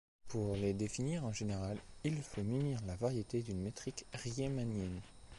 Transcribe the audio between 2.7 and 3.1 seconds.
la